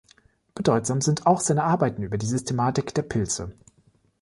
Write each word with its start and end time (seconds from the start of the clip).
Bedeutsam 0.55 0.99
sind 0.99 1.27
auch 1.27 1.39
seine 1.41 1.63
Arbeiten 1.63 2.01
über 2.01 2.17
die 2.17 2.25
Systematik 2.25 2.91
der 2.95 3.03
Pilze. 3.03 3.53